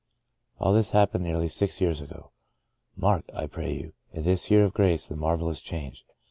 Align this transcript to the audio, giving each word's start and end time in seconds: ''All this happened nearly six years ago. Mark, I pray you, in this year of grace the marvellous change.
''All 0.57 0.73
this 0.73 0.93
happened 0.97 1.23
nearly 1.23 1.47
six 1.47 1.79
years 1.79 2.01
ago. 2.01 2.31
Mark, 2.95 3.23
I 3.35 3.45
pray 3.45 3.71
you, 3.71 3.93
in 4.11 4.23
this 4.23 4.49
year 4.49 4.63
of 4.65 4.73
grace 4.73 5.05
the 5.07 5.15
marvellous 5.15 5.61
change. 5.61 6.03